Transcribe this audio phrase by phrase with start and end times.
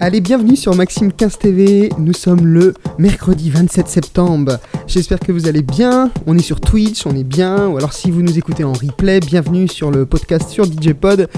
[0.00, 1.88] Allez, bienvenue sur Maxime 15 TV.
[1.98, 4.60] Nous sommes le mercredi 27 septembre.
[4.86, 6.12] J'espère que vous allez bien.
[6.28, 7.66] On est sur Twitch, on est bien.
[7.66, 11.28] Ou alors si vous nous écoutez en replay, bienvenue sur le podcast sur DJ Pod.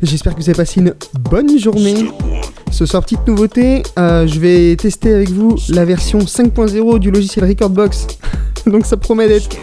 [0.00, 0.94] J'espère que vous avez passé une
[1.30, 2.10] bonne journée.
[2.70, 7.44] Ce soir, petite nouveauté, euh, je vais tester avec vous la version 5.0 du logiciel
[7.44, 8.06] Recordbox.
[8.66, 9.58] Donc ça promet d'être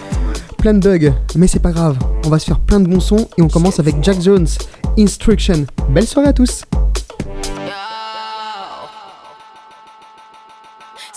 [0.59, 1.97] plein de bugs, mais c'est pas grave.
[2.23, 4.47] On va se faire plein de bons sons et on commence avec Jack Jones,
[4.99, 5.65] Instruction.
[5.89, 6.61] Belle soirée à tous.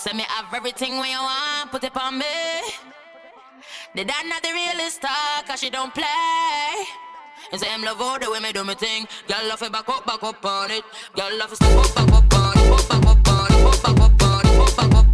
[0.01, 2.25] Say me have everything when you want, put it on me.
[3.93, 6.05] The that not the realest talk, cause she don't play.
[7.51, 9.07] And say I'm love all the way me do me thing.
[9.27, 10.83] Girl, off it back up, back up on it.
[11.15, 13.83] Girl, off it step up, back up on it, up, back up on it, up,
[13.83, 15.10] back up on it, up, back up.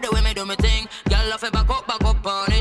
[0.00, 0.88] the way me do me thing.
[1.08, 2.51] Girl, love it back up, back up on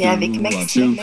[0.00, 0.96] c'est avec Maxime.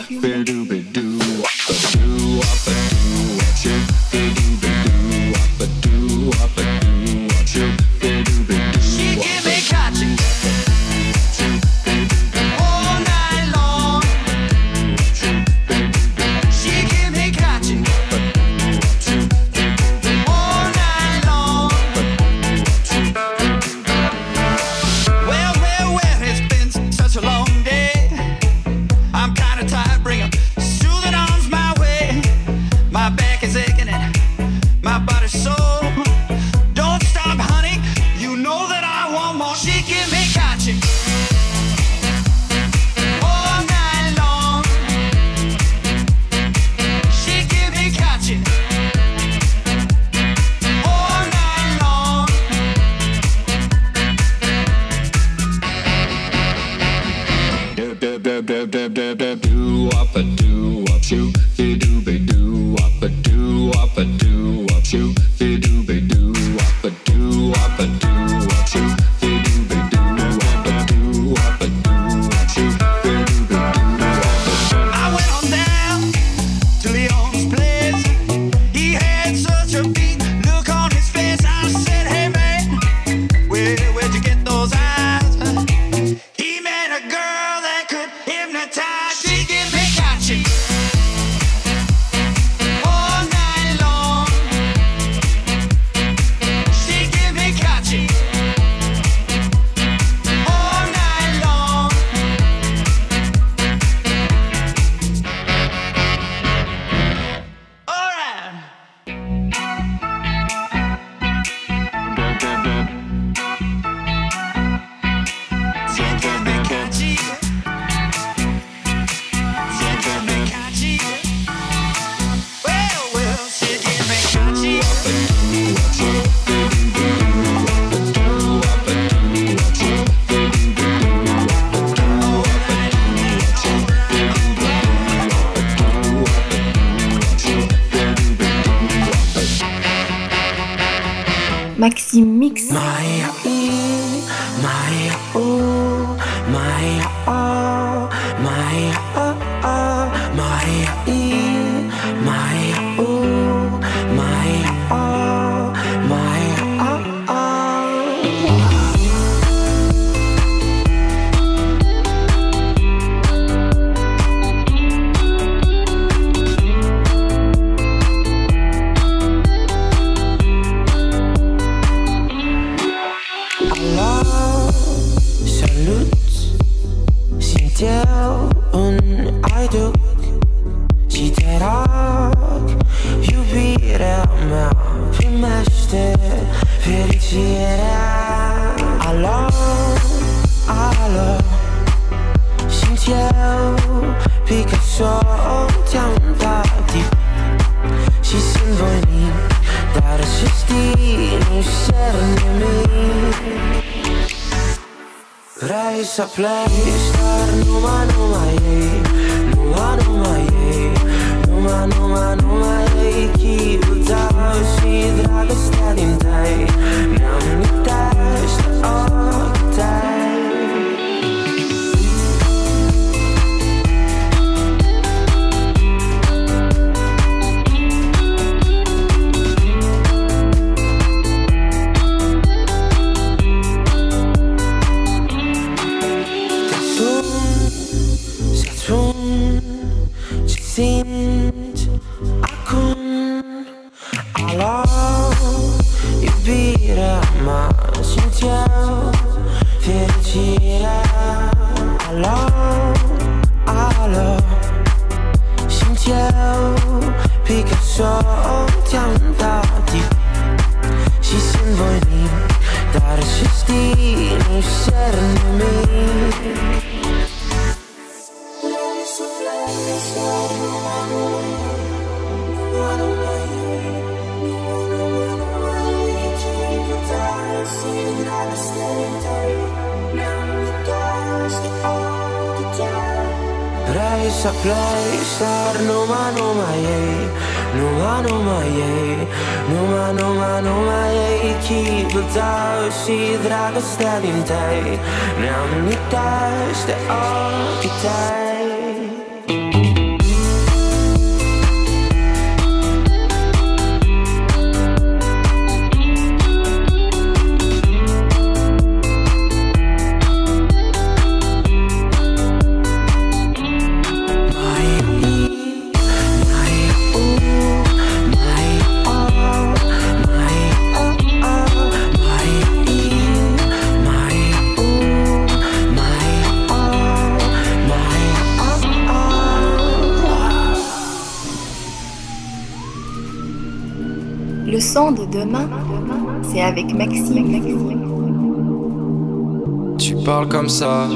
[340.28, 341.08] Parles comme ça,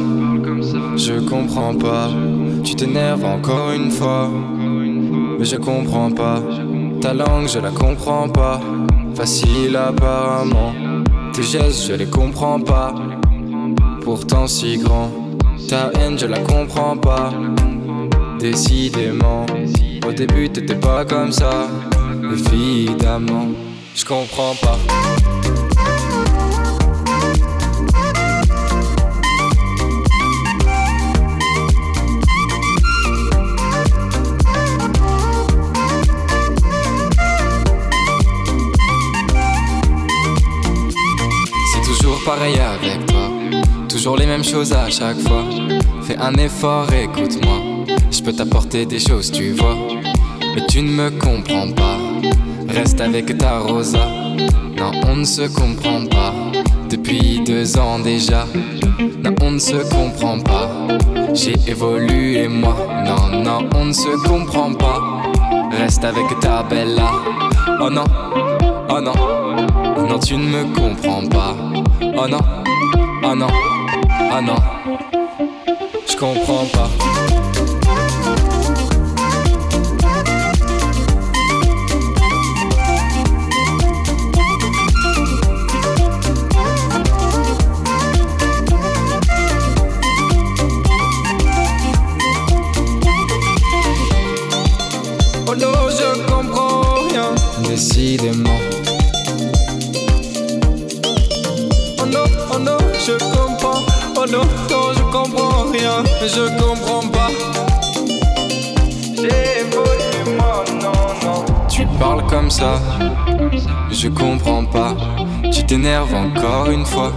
[0.97, 2.09] je comprends pas.
[2.65, 4.31] Tu t'énerves encore une fois,
[5.39, 6.41] mais je comprends pas.
[7.03, 8.59] Ta langue, je la comprends pas.
[9.15, 10.73] Facile apparemment.
[11.35, 12.95] Tes gestes, je les comprends pas.
[14.01, 15.11] Pourtant si grand.
[15.69, 17.35] Ta haine, je la comprends pas.
[18.41, 19.45] Décidément,
[20.09, 21.69] au début t'étais pas comme ça,
[22.33, 23.49] évidemment
[23.95, 24.79] je comprends pas.
[42.23, 43.31] Toujours pareil avec toi,
[43.89, 45.45] toujours les mêmes choses à chaque fois.
[46.03, 47.85] Fais un effort, écoute-moi.
[48.11, 49.77] Je peux t'apporter des choses, tu vois,
[50.55, 51.99] mais tu ne me comprends pas.
[52.69, 54.07] Reste avec ta rosa.
[54.79, 56.35] Non, on ne se comprend pas.
[56.89, 58.47] Depuis deux ans déjà.
[59.23, 60.69] Non, on ne se comprend pas.
[61.35, 62.77] J'ai évolué moi.
[63.05, 65.01] Non, non, on ne se comprend pas.
[65.79, 67.13] Reste avec ta bella.
[67.81, 68.05] Oh non,
[68.91, 69.15] oh non.
[70.09, 71.82] Non, tu ne me comprends pas.
[72.15, 72.41] Oh non,
[73.25, 74.57] oh non, oh non.
[76.07, 77.22] Je comprends pas.
[106.23, 106.29] Rien.
[106.29, 107.29] Je comprends pas.
[109.17, 109.65] J'ai
[110.37, 111.45] moi, non, non.
[111.69, 112.81] Tu parles comme ça,
[113.91, 114.95] je comprends pas.
[115.53, 117.13] Tu t'énerves encore une fois,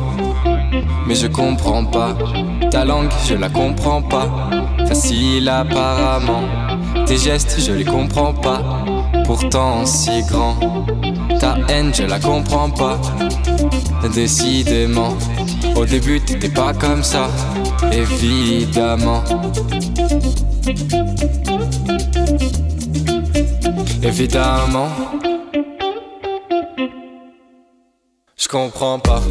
[1.08, 2.16] mais je comprends pas.
[2.72, 4.30] Ta langue, je la comprends pas.
[4.88, 6.44] Facile apparemment.
[7.06, 8.62] Tes gestes, je les comprends pas
[9.26, 10.56] pourtant si grand.
[11.40, 13.00] Ta haine, je la comprends pas.
[14.14, 15.16] Décidément,
[15.76, 17.30] au début t'étais pas comme ça,
[17.92, 19.24] évidemment.
[24.04, 24.89] Évidemment,
[28.38, 29.22] je comprends pas.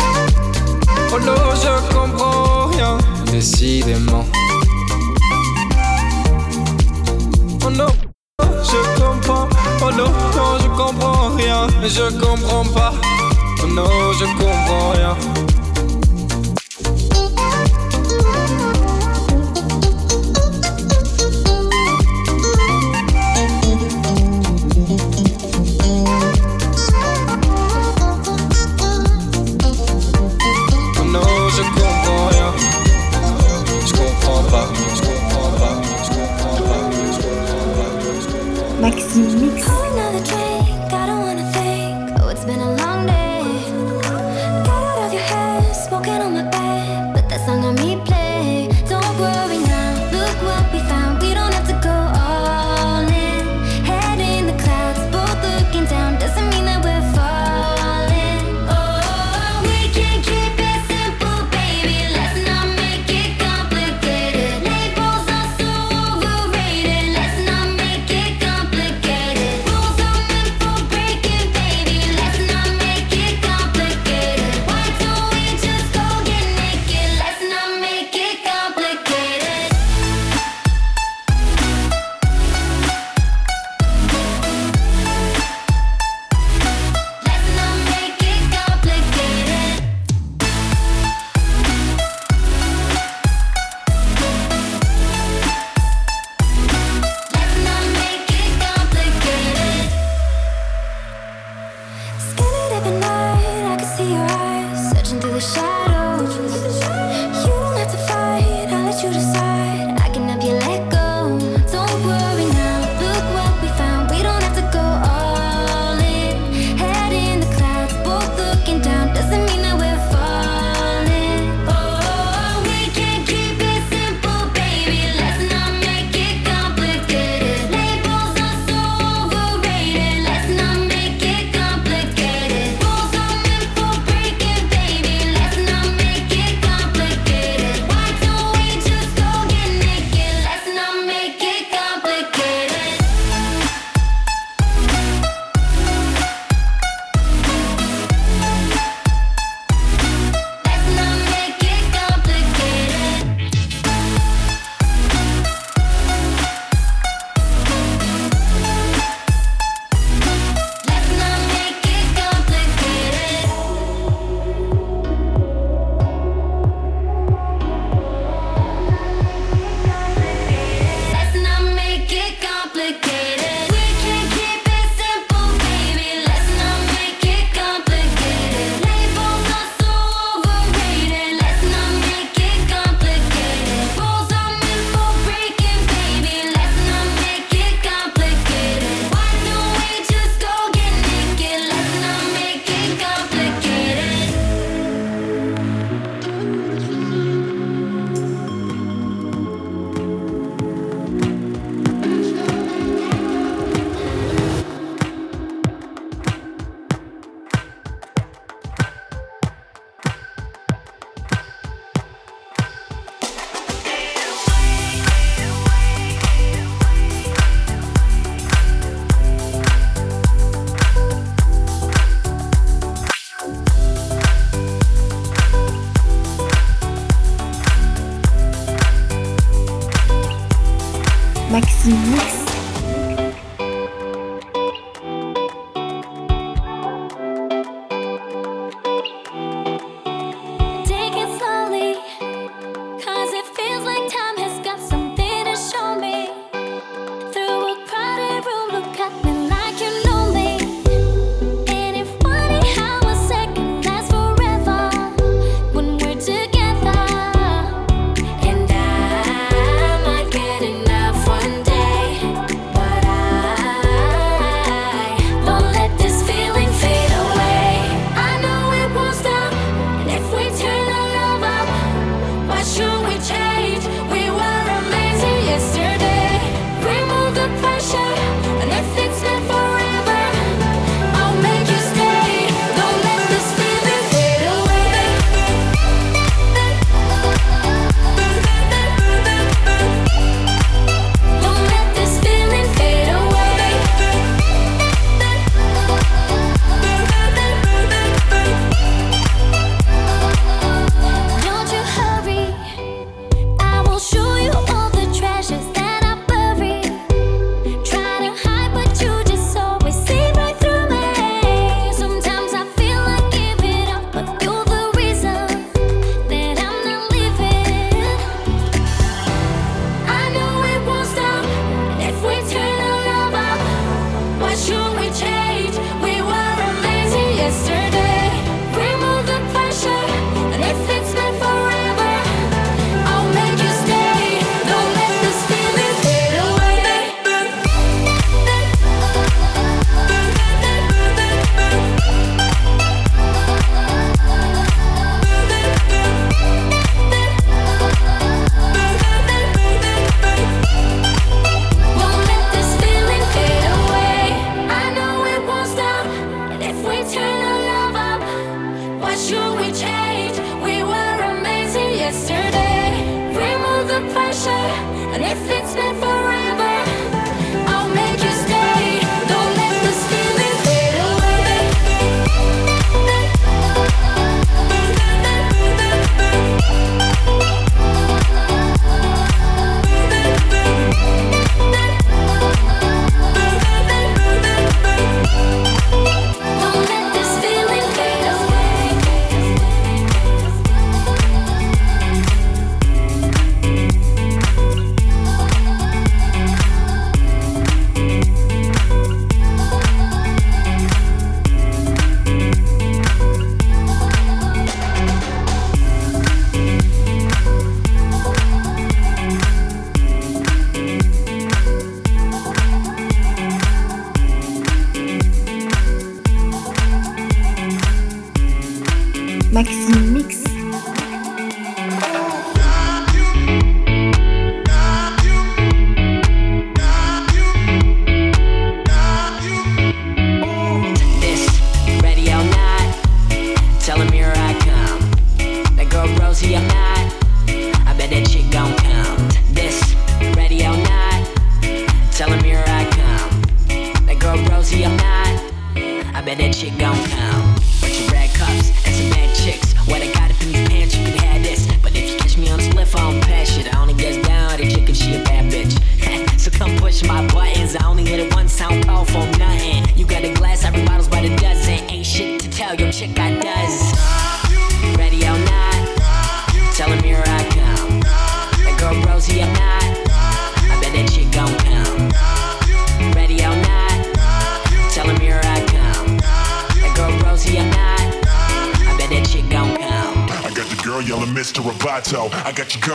[1.12, 2.98] Oh non, je comprends rien.
[3.30, 4.24] Décidément.
[7.64, 7.86] Oh non.
[9.86, 10.06] Oh non,
[10.36, 12.92] non, je comprends rien, je comprends pas.
[13.62, 13.86] Oh non,
[14.18, 15.16] je comprends rien.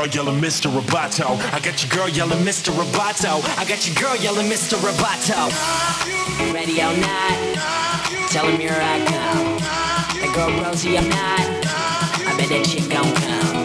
[0.08, 0.72] Mr.
[0.72, 1.38] Roboto.
[1.54, 2.72] I got your girl yelling Mr.
[2.72, 3.44] Roboto.
[3.58, 4.78] I got your girl yelling Mr.
[4.78, 5.52] Roboto.
[6.54, 9.58] Ready or not, tell him here I come.
[10.22, 11.40] That girl Rosie, I'm not.
[12.26, 13.59] I bet that chick gon' come.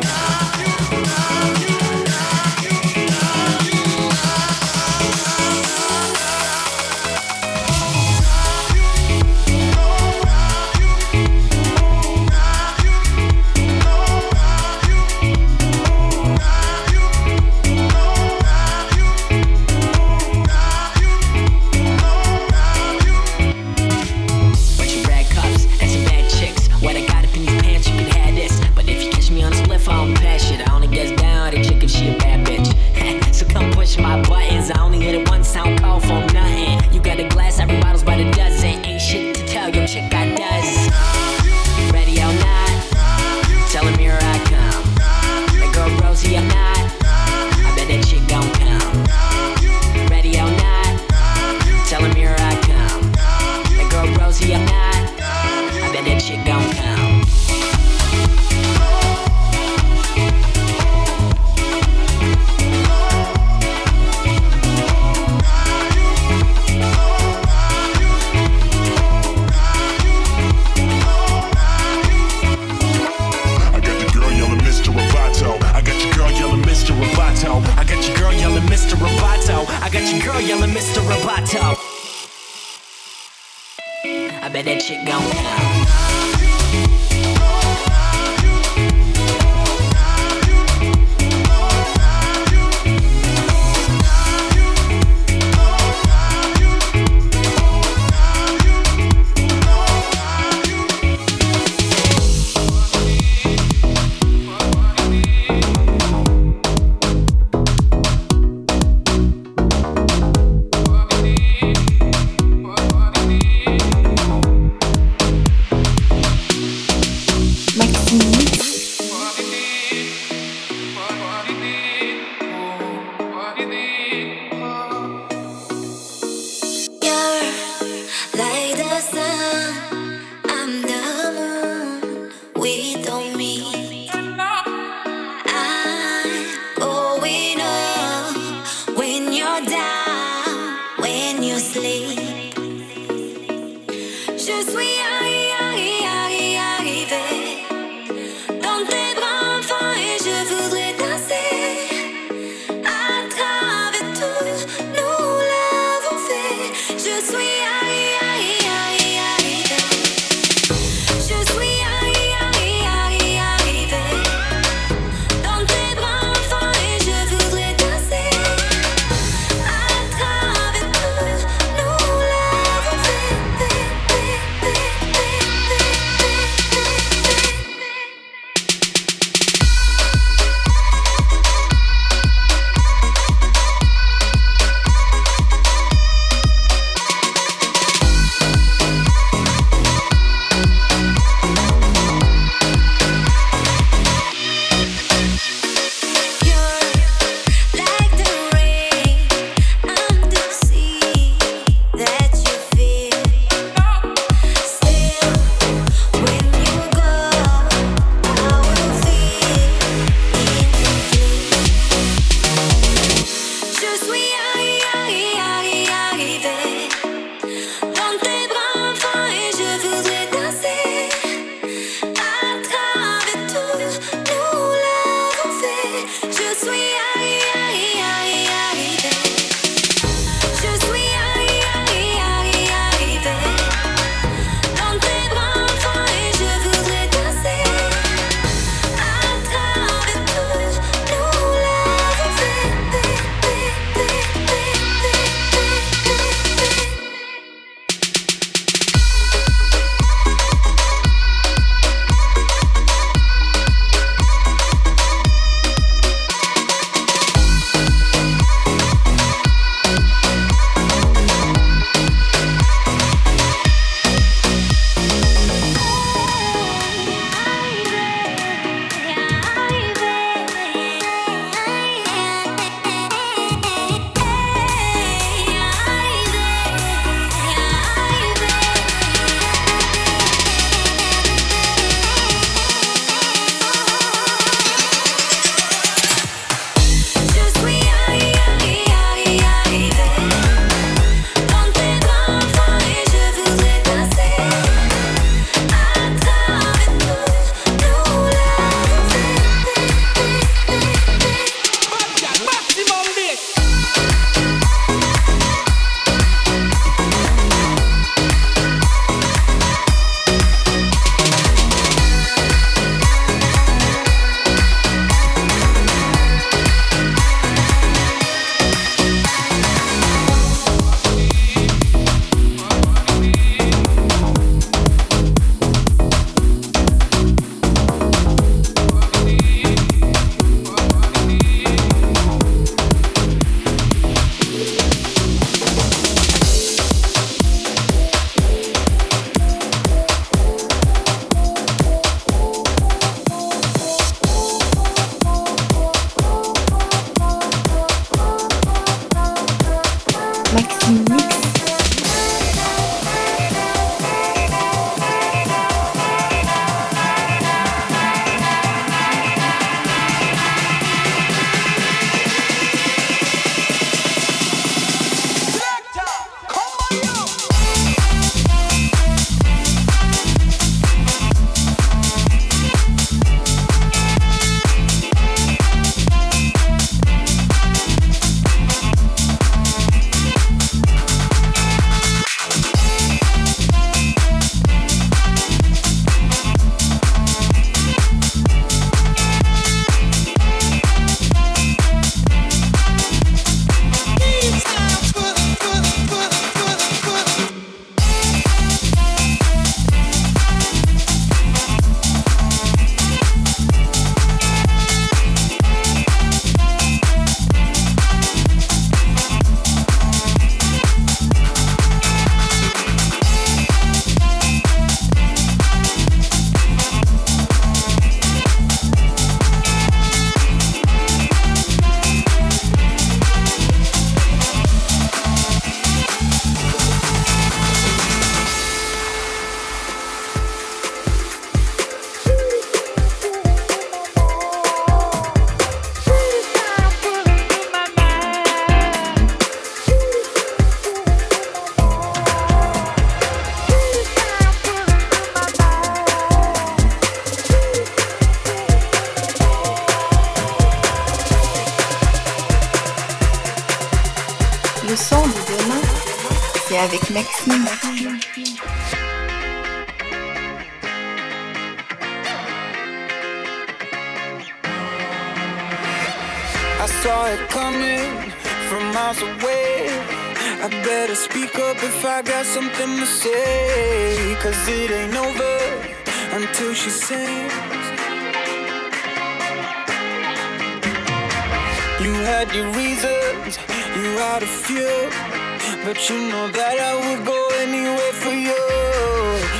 [485.85, 488.57] But you know that I would go anywhere for you.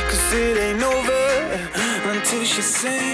[0.09, 3.14] Cause it ain't over until she sings.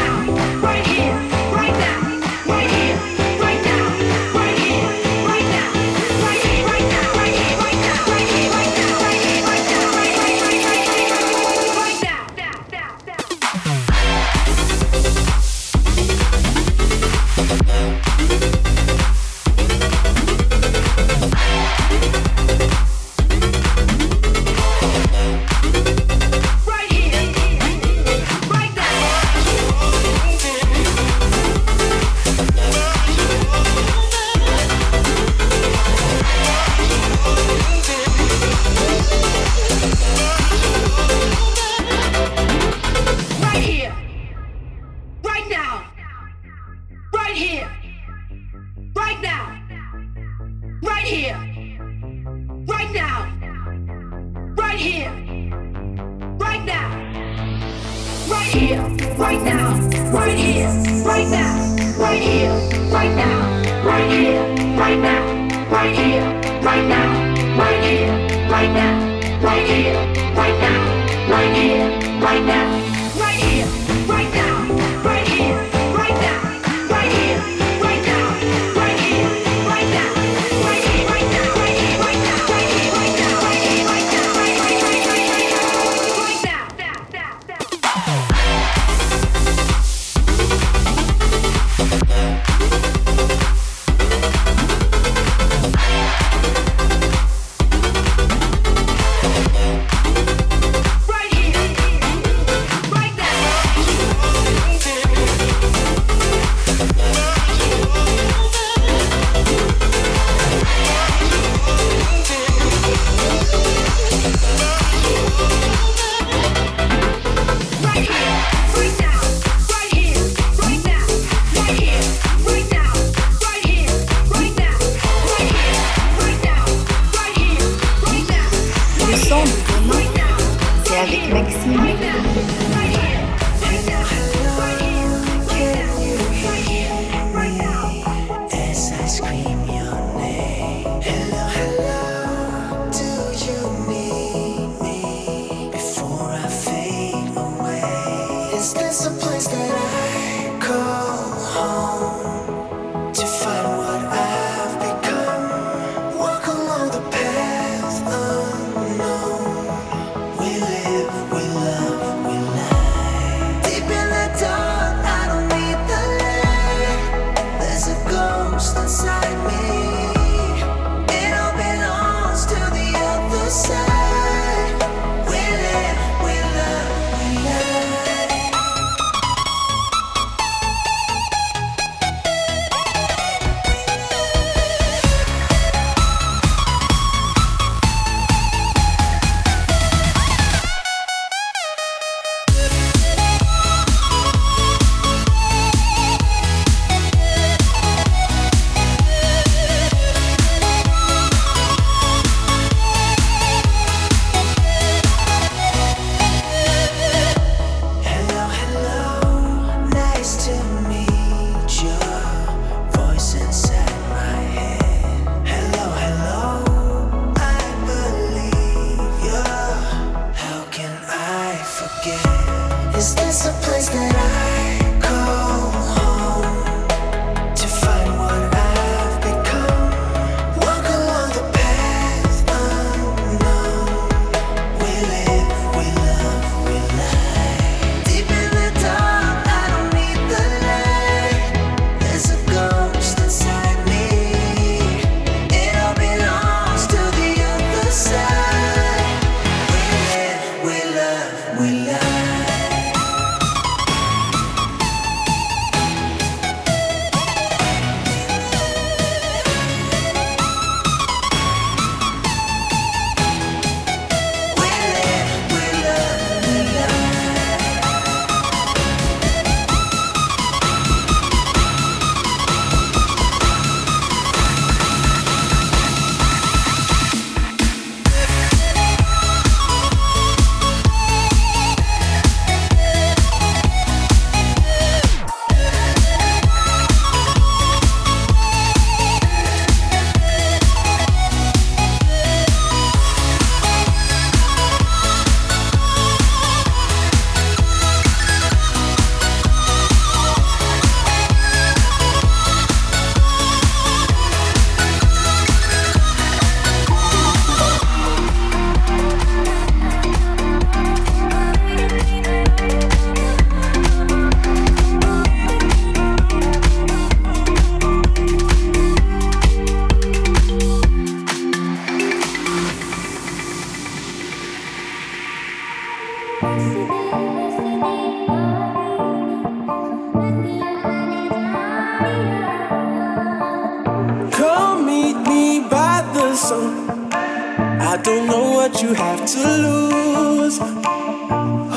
[338.07, 340.57] What you have to lose.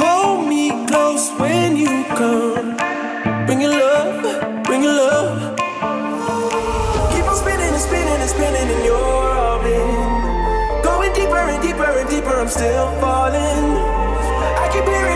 [0.01, 2.77] Hold me close when you come.
[3.47, 5.57] Bring your love, bring your love.
[7.12, 10.85] Keep on spinning and spinning and spinning in your orbit.
[10.85, 13.64] Going deeper and deeper and deeper, I'm still falling.
[14.62, 15.13] I keep hearing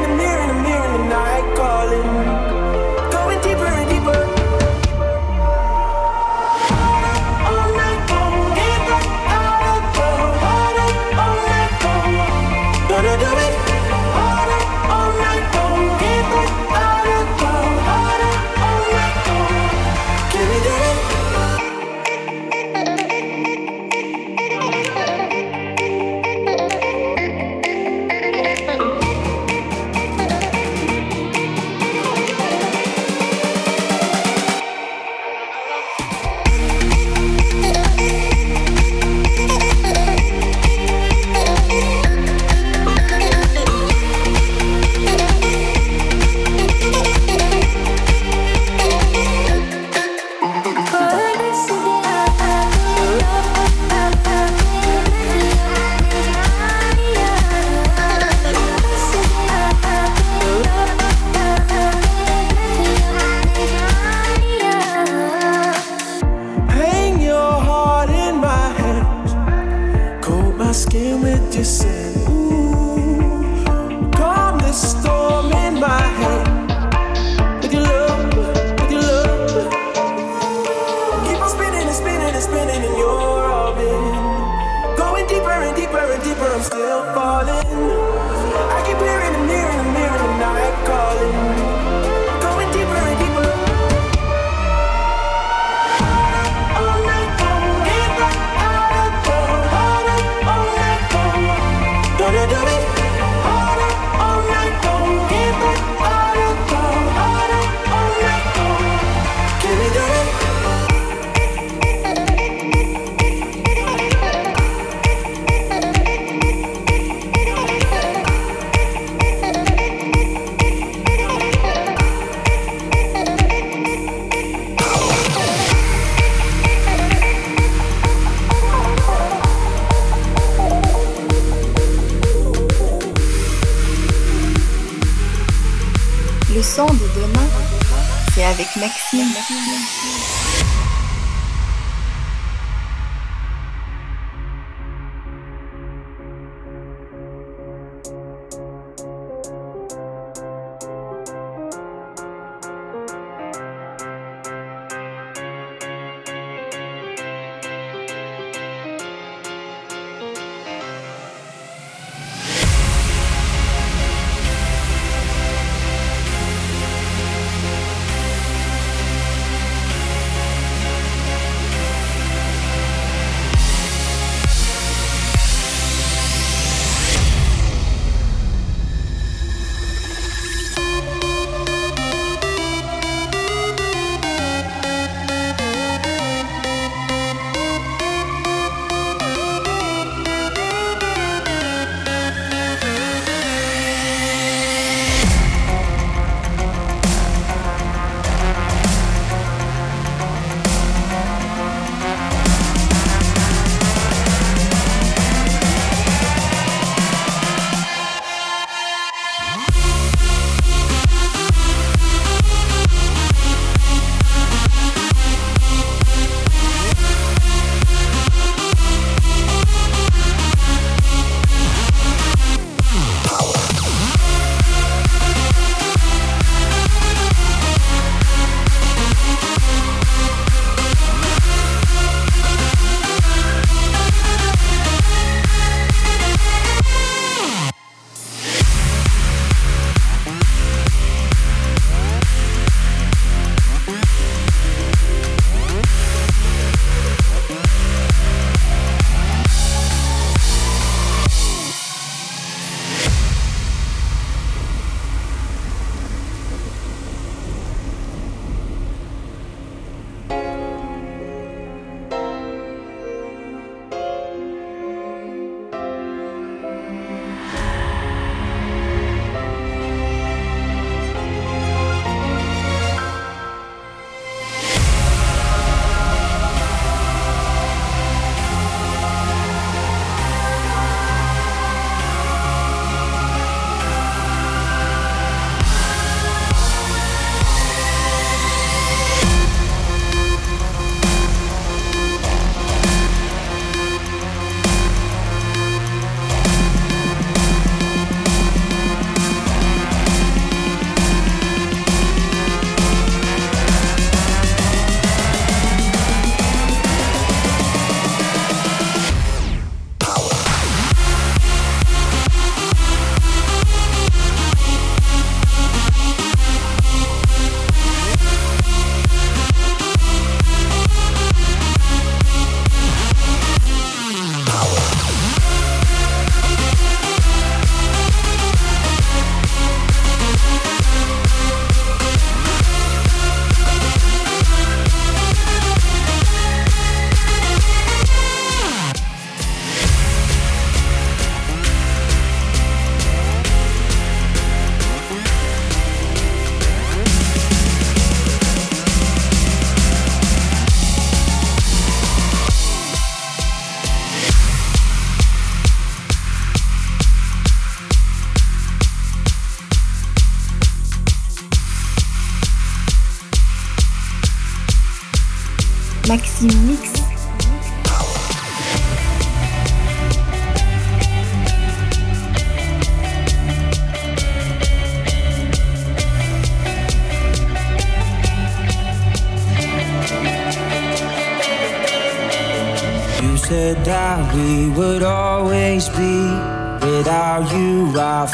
[139.19, 139.58] Thank you.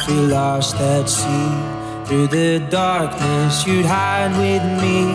[0.04, 1.50] Feel lost at sea.
[2.06, 5.06] Through the darkness, you'd hide with me.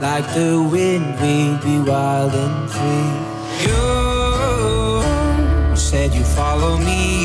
[0.00, 3.12] Like the wind, we'd be wild and free.
[3.66, 3.76] You
[5.76, 7.17] said you follow me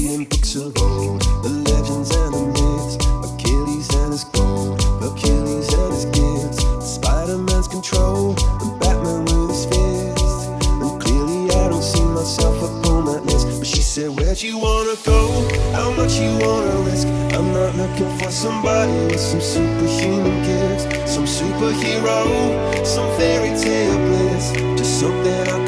[0.00, 2.96] Books of old, the legends and the myths,
[3.28, 8.30] Achilles and his gold, Achilles and his gifts, Spider-Man's control,
[8.62, 10.48] and Batman with his fist.
[10.80, 13.46] And clearly I don't see myself upon that list.
[13.58, 15.46] But she said, Where'd you wanna go?
[15.72, 17.06] How much you wanna risk?
[17.36, 24.52] I'm not looking for somebody with some superhuman gifts, some superhero, some fairy tale bliss.
[24.80, 25.59] Just something I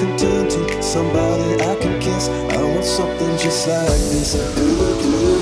[0.83, 2.29] somebody I can kiss.
[2.29, 5.42] I want something just like this.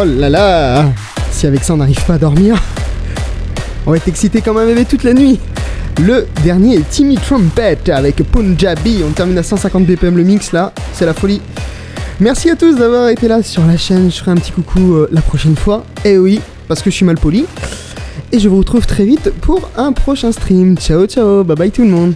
[0.00, 0.92] Oh là là
[1.32, 2.54] Si avec ça on n'arrive pas à dormir,
[3.84, 5.40] on va être excité comme un bébé toute la nuit.
[6.00, 9.02] Le dernier est Timmy Trumpet avec Punjabi.
[9.04, 11.40] On termine à 150 BPM le mix là, c'est la folie.
[12.20, 14.08] Merci à tous d'avoir été là sur la chaîne.
[14.08, 15.82] Je ferai un petit coucou euh, la prochaine fois.
[16.04, 17.46] Eh oui, parce que je suis mal poli.
[18.30, 20.76] Et je vous retrouve très vite pour un prochain stream.
[20.76, 22.14] Ciao ciao, bye bye tout le monde.